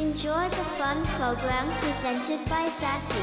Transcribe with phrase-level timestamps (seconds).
[0.00, 3.20] Enjoy the fun program presented by Zaki.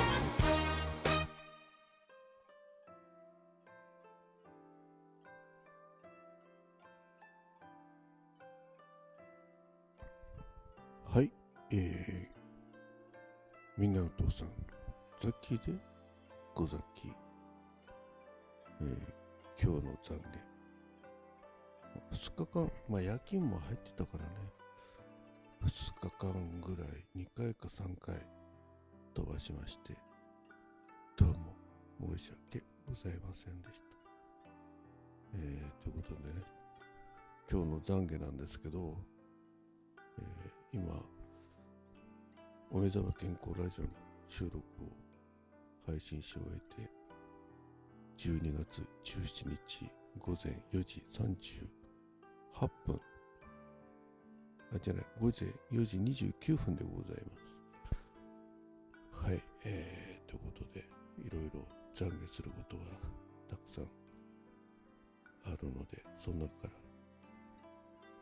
[11.05, 11.31] はい、
[11.71, 12.27] えー、
[13.75, 14.49] みんなの父さん、
[15.19, 15.73] ザッキーで、
[16.53, 17.11] ごザッキー、
[18.81, 20.21] えー、今日の懺悔。
[22.11, 24.29] 2日間、まあ夜勤も入ってたからね、
[25.63, 28.15] 2日間ぐらい、2回か3回
[29.13, 29.95] 飛ばしまして、
[31.15, 33.85] どうも申し訳ございませんでした。
[35.35, 36.41] えー、ということでね、
[37.49, 38.97] 今日の懺悔なんですけど、
[40.19, 40.93] えー今、
[42.71, 43.89] お目覚め健康ラジオの
[44.27, 44.61] 収録を
[45.85, 46.89] 配信し終えて、
[48.17, 52.99] 12月17日午前4時38分、
[54.75, 57.55] あ、じゃない、午前4時29分でございます。
[59.25, 60.87] はい、えー、ということで、
[61.25, 62.83] いろいろ懺悔することが
[63.49, 63.85] たくさん
[65.45, 66.69] あるので、その中から、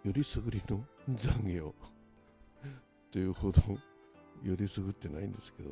[0.06, 1.74] よりすぐりの懺悔を
[3.12, 3.62] というほど
[4.44, 5.72] よりすぐってないんですけど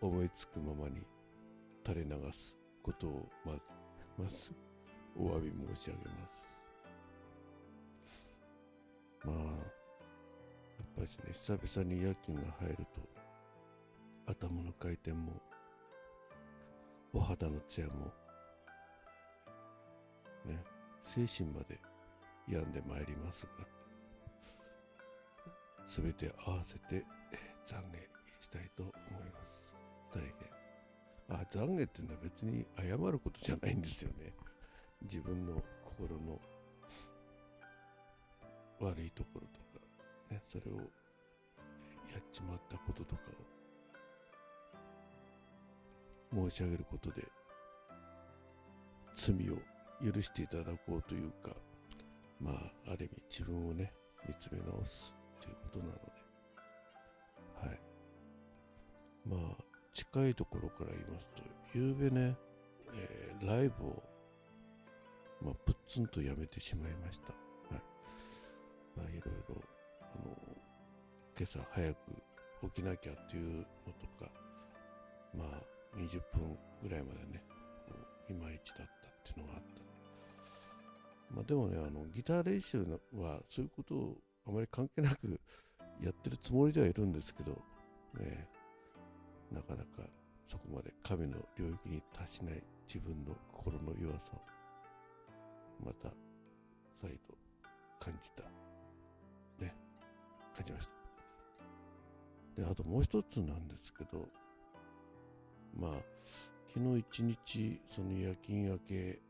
[0.00, 1.02] 思いつくままに
[1.86, 3.52] 垂れ流すことをま
[4.16, 4.52] まず
[5.16, 6.57] お詫び申し上げます。
[9.24, 12.76] まあやっぱりね久々に夜勤が入る
[14.26, 15.32] と頭の回転も
[17.12, 18.12] お肌のツヤも
[20.44, 20.62] ね
[21.02, 21.80] 精神まで
[22.48, 23.78] 病んでまいりますが
[25.88, 27.02] すべて合わせて、
[27.66, 27.96] 懺悔
[28.40, 28.92] したいと思い
[29.32, 29.74] ます。
[30.12, 31.40] 大変。
[31.40, 34.34] あ、懺悔っていうのは別に謝ることじゃないんですよね。
[35.02, 36.38] 自分の心の
[38.80, 39.84] 悪いところとか、
[40.30, 40.82] ね、それをや
[42.18, 43.22] っちまったこととか
[46.36, 47.26] を申し上げることで、
[49.14, 49.56] 罪を
[50.12, 51.50] 許していただこうというか、
[52.40, 53.92] まあ、ある意味自分をね、
[54.26, 55.98] 見つめ直すということなので、
[57.66, 57.80] はい。
[59.26, 61.42] まあ、近いところから言いますと、
[61.74, 62.36] ゆうべね、
[62.94, 64.02] えーライブを、
[65.42, 67.47] まあ、ぷっつんとやめてしまいました。
[68.98, 69.62] まあ、いろいろ、
[70.02, 70.36] あの、
[71.38, 71.96] 今朝早く
[72.74, 74.30] 起きなきゃっていうのとか、
[75.32, 77.44] まあ、20分ぐらいまでね、
[77.86, 77.94] こ
[78.28, 79.88] ういまいちだったっていうのがあった。
[81.30, 82.78] まあ、でもね、あの、ギター練習
[83.14, 84.16] は、そういうことを
[84.46, 85.40] あまり関係なく
[86.02, 87.52] やってるつもりではいるんですけど、
[88.18, 88.48] ね、
[89.52, 90.08] なかなか
[90.46, 94.40] そこまで神の領域に達しない自分の心の弱さを
[95.84, 96.08] また
[97.00, 97.34] 再度
[98.00, 98.67] 感じた。
[100.58, 100.88] 感じまし
[102.56, 102.62] た。
[102.62, 104.28] で、あともう一つなんですけど、
[105.78, 105.90] まあ、
[106.66, 109.20] 昨日一日、その夜勤明け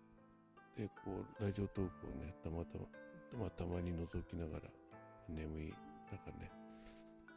[0.76, 2.84] で、こう、ラジオトークをね、たまたま、
[3.40, 4.62] まあ、たまに覗きながら、
[5.28, 5.74] 眠い
[6.10, 6.50] 中ね、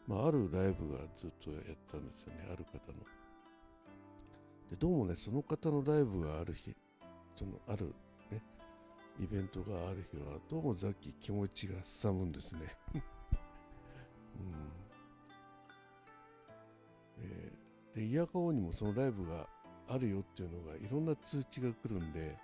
[0.07, 2.99] まあ、あるライブがずっとやったんですよね、ある方の。
[4.69, 6.73] で、どうもね、その方のライブがある日、
[7.35, 7.93] そのある
[8.31, 8.41] ね、
[9.19, 12.61] イベントがある日は、どうもザッキー気持ちがすさむんですね。
[14.41, 14.45] う
[17.23, 19.47] んえーで、イヤカオにもそのライブが
[19.87, 22.37] あるよっていうのが、いろんな通知が来るんで、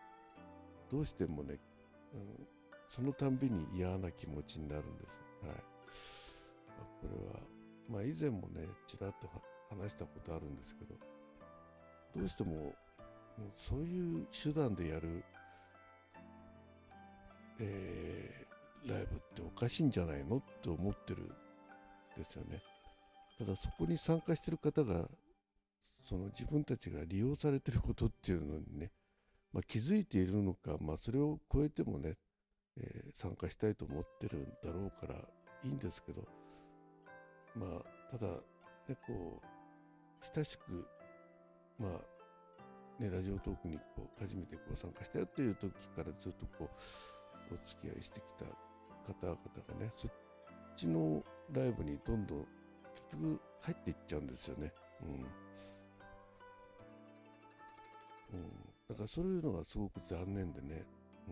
[0.91, 1.57] どうしてもね、
[2.13, 2.47] うん
[2.89, 5.19] そのたんびに嫌な気持ちになるんです。
[5.41, 5.51] はい。
[5.51, 5.55] あ
[7.01, 7.33] これは、
[7.89, 9.27] まあ以前もね、ちらっと
[9.69, 10.95] 話したことあるんですけど、
[12.15, 12.73] どうしても、もう
[13.55, 15.23] そういう手段でやる、
[17.59, 18.47] えー
[18.89, 20.37] ライブっておかしいんじゃないの？
[20.37, 21.29] って思ってる
[22.17, 22.61] ですよね。
[23.37, 25.07] ただそこに参加してる方が、
[26.03, 28.91] その自分たちが利用されてることっていうのにね、
[29.53, 32.17] まあ、気づいているのか、まあ、それを超えてもね、
[32.77, 35.15] えー参加したいと思ってるんだろうから
[35.63, 36.27] いいんですけど、
[37.55, 38.33] まあ、ただ、
[38.87, 40.85] ね、こう、親しく、
[41.79, 46.69] まあ、ね、ラジオトークにこう初めてこう参加したよっていう時からずっとこ
[47.51, 48.45] う、お付き合いしてきた
[49.13, 49.37] 方々
[49.67, 49.91] がね、
[50.77, 51.21] ちの
[51.51, 52.45] ライブにどんどん
[52.93, 54.71] 結局入っていっちゃうんですよね。
[55.01, 55.07] うん。
[55.09, 55.13] う
[58.37, 58.43] ん。
[58.87, 60.85] だからそういうのがすごく残念でね。
[61.27, 61.31] う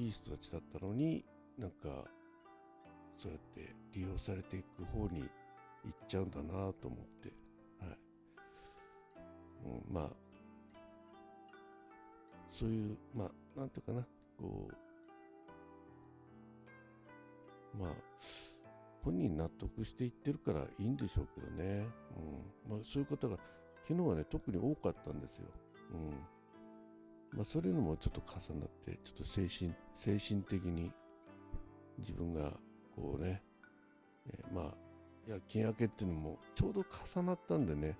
[0.00, 0.02] ん。
[0.02, 1.24] いい人たちだったのに、
[1.58, 2.04] なんか、
[3.18, 5.30] そうやって利用されていく方に
[5.84, 7.32] 行っちゃうんだなと思って。
[7.80, 7.98] はい。
[9.64, 10.10] うん、まあ、
[12.50, 14.06] そういう、まあ、なんていうかな、
[14.38, 14.74] こう、
[17.78, 17.90] まあ、
[19.02, 21.86] 本人納得して言ってるからいいんでしょうけどね、
[22.66, 22.72] うん。
[22.72, 23.38] まあ、そういう方が
[23.82, 25.46] 昨日はね特に多かったんですよ、
[25.92, 27.38] うん。
[27.38, 30.90] まあ、そういうのもちょっと重なってちょっと精神精神的に
[31.98, 32.52] 自分が
[32.94, 33.42] こうね、
[34.28, 34.74] えー、まあ
[35.28, 36.84] 夜勤明けっていうのもちょうど
[37.14, 37.96] 重なったんでね、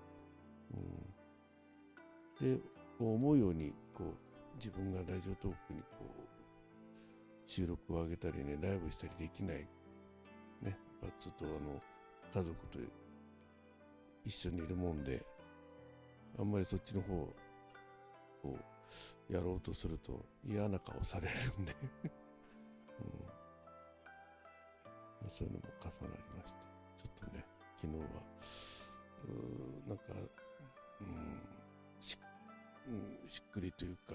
[2.40, 2.60] うん、で
[2.98, 6.25] こう思うようにこう自分がラジオトークにこう
[7.46, 9.66] 収録を上げたりねライブしたりできない。
[10.62, 10.78] ね。
[11.20, 11.80] ずっとあの
[12.32, 12.78] 家族と
[14.24, 15.24] 一緒にいるもんで
[16.38, 17.34] あんまりそっちの方を
[18.42, 18.58] こ
[19.30, 21.74] うやろうとすると嫌な顔されるんで。
[25.22, 26.58] うん、そういうのも重なりまして。
[26.96, 27.44] ちょっとね
[27.76, 28.04] 昨日は
[29.24, 30.04] うなんか、
[31.00, 31.40] うん
[32.00, 32.18] し
[32.86, 34.14] うん、しっくりというか、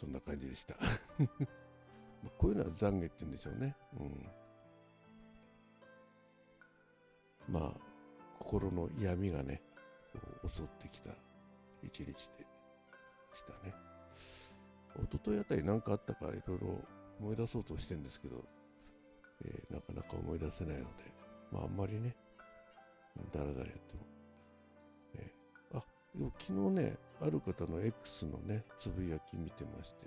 [0.00, 0.74] そんな感じでした。
[2.38, 4.30] こういうのは懺悔って言うんでしょうね、うん、
[7.48, 7.80] まあ
[8.38, 9.62] 心の闇がね
[10.46, 11.10] 襲ってきた
[11.82, 12.14] 一日で
[13.34, 13.74] したね。
[14.96, 16.84] 一昨日あたり何かあったかいろいろ
[17.20, 18.42] 思い出そうとしてるんですけど、
[19.44, 20.88] えー、なかなか思い出せないので、
[21.52, 22.16] まああんまりね、
[23.32, 24.02] だらだらやっても。
[25.16, 30.06] えー、あ、でも昨日ね、ある方の X のね、つぶやき見てまして、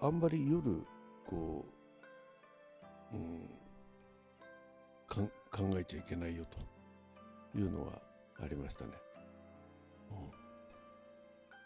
[0.00, 0.84] あんまり夜、
[1.26, 1.64] こ
[3.12, 3.48] う、うん、
[5.06, 8.00] 考えちゃいけないよというのは
[8.42, 8.92] ありましたね。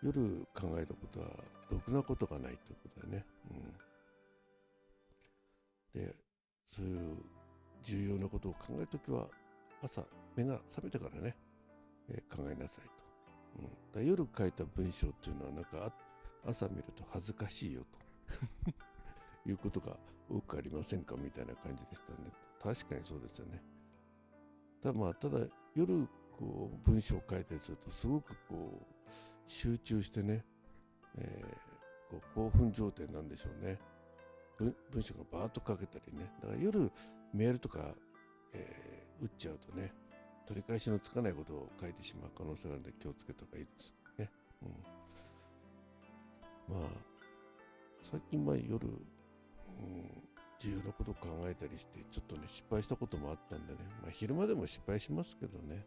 [0.02, 1.26] うん、夜考えたことは
[1.70, 3.24] ろくなことがないということでね。
[5.94, 6.14] うん、で、
[6.74, 7.16] そういう
[7.82, 9.28] 重要なことを考えるときは
[9.82, 10.04] 朝
[10.36, 11.36] 目が覚めてからね、
[12.10, 13.04] えー、考えなさいと、
[13.58, 15.92] うん、だ夜書いた文章っていうのはなんか
[16.46, 17.98] 朝見ると恥ずかしいよと。
[19.46, 19.96] いうことが
[20.30, 22.30] 多くありませんかみたいな感じでしたね。
[22.60, 23.62] 確かにそうですよね。
[24.82, 29.10] ただまあただ夜こう文章を書いたりするとすごくこう
[29.46, 30.44] 集中してね、
[31.16, 33.78] えー、こう興奮状態なんでしょうね。
[34.56, 36.32] 文文章がバーッと書けたりね。
[36.40, 36.90] だから夜
[37.32, 37.94] メールとか、
[38.52, 39.92] えー、打っちゃうとね
[40.46, 43.94] 取り返しのつかないことを書いてしまう可能性があるので気をつけた方がいいです。
[44.19, 44.31] ね、
[46.69, 46.88] うん、まあ
[48.02, 48.94] 最近は夜、うん、
[50.58, 55.87] 重要なことを考えたりしてちょっとね失敗したこともあったんでね、まあ、昼間でも失敗しますけどね、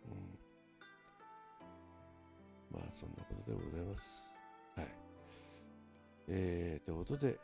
[2.71, 4.33] うん、まあそんなことでございます。
[4.75, 4.87] はい。
[6.29, 7.37] えー、ということで、うん、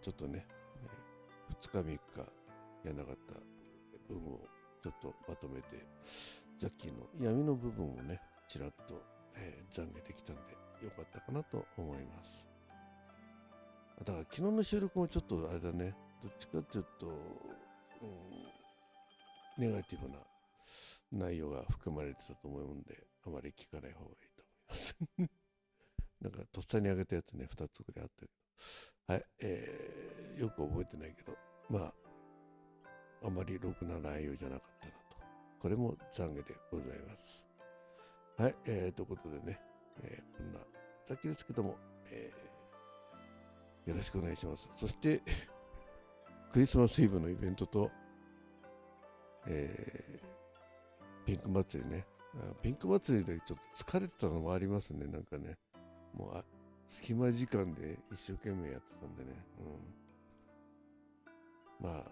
[0.00, 0.46] ちょっとね、
[1.60, 1.98] 2日3日
[2.84, 3.34] やらなかった
[4.08, 4.40] 分を
[4.82, 5.86] ちょっとまとめて、
[6.58, 9.02] ザッキーの闇の部分をね、ちらっと、
[9.34, 10.42] えー、懺悔できたんで
[10.84, 12.46] よかったかなと思います。
[14.04, 17.10] だから昨日の収録もちょっとあれだね、どっちかっていうと、う
[19.58, 20.16] ん、ネガティブな
[21.12, 24.98] 内容が含まれてたと思うんで、あまり聞かない方がいいと思います。
[26.20, 28.32] なんかとっさにあげたやつね、2つぐらいあったけど、
[29.14, 31.36] はい、えー、よく覚えてないけど、
[31.68, 31.94] まあ、
[33.26, 35.16] あまりろくな内容じゃなかったなと。
[35.60, 37.46] これも懺悔でございます。
[38.38, 39.60] はい、えー、ということでね、
[40.02, 40.60] えー、こんな、
[41.04, 41.76] さっきですけども、
[42.10, 44.68] えー、よろしくお願いします。
[44.76, 45.22] そして、
[46.52, 47.90] クリスマスイブのイベントと、
[49.46, 52.06] えー、ピンク祭りね。
[52.62, 55.56] ピンク祭りでちょっと疲れてたのもありますね、なんかね。
[56.14, 56.44] もうあ
[56.86, 59.44] 隙間時間で一生懸命やってたんでね、
[61.80, 62.04] うん、まあ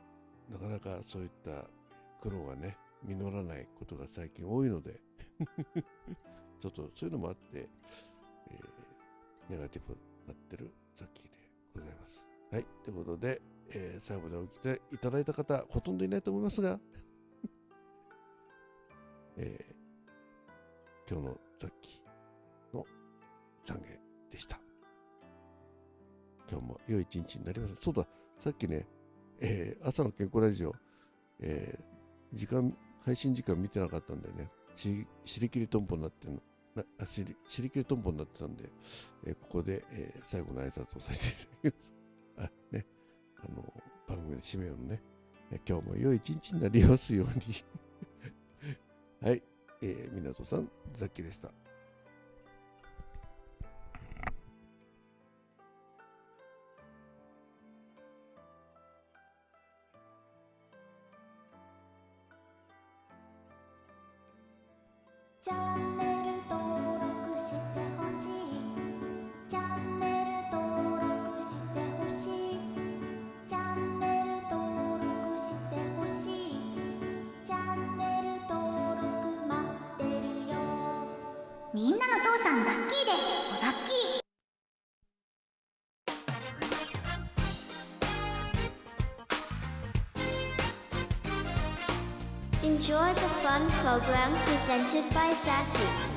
[0.50, 1.68] なかなかそういった
[2.20, 5.00] 苦労がね実らないことが最近多いので
[6.60, 7.68] ちょっとそういうのもあって、
[8.50, 11.30] えー、ネガティブになってるザッキーで
[11.74, 12.26] ございます。
[12.50, 16.80] はい、ということで、えー、最後まで起きいただいた方ほとんどいないと思いますが、
[19.36, 22.86] えー、今日のザッキーの
[23.64, 23.98] 懺悔
[24.30, 24.58] でした。
[26.50, 27.74] 今日も良い一日になります。
[27.76, 28.06] そうだ、
[28.38, 28.86] さっきね、
[29.40, 30.74] えー、朝の健康ラジオ、
[31.40, 35.06] えー、時間、配信時間見てなかったんでね、し
[35.40, 36.40] りきりとんぽになっての。
[36.98, 38.68] なしりしりきりとんぽになってたんで、
[39.24, 41.76] えー、ここで、えー、最後の挨拶をさせていただき
[42.36, 42.50] ます。
[42.72, 42.86] あ、ね、
[43.36, 45.00] あの、番組の締めをね、
[45.52, 47.34] え今日も良い一日になりますように。
[49.22, 49.42] はい、
[49.82, 51.52] えー、港さん、ザッキーでした。
[65.44, 66.13] challenge.
[92.94, 96.13] Enjoy the fun program presented by Zaki.